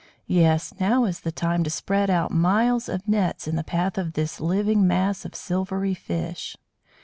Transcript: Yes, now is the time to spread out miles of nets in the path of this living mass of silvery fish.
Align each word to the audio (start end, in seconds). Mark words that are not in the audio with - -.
Yes, 0.25 0.73
now 0.79 1.05
is 1.05 1.19
the 1.19 1.31
time 1.31 1.63
to 1.63 1.69
spread 1.69 2.09
out 2.09 2.31
miles 2.31 2.89
of 2.89 3.07
nets 3.07 3.47
in 3.47 3.55
the 3.55 3.63
path 3.63 3.99
of 3.99 4.13
this 4.13 4.39
living 4.41 4.87
mass 4.87 5.25
of 5.25 5.35
silvery 5.35 5.93
fish. 5.93 6.57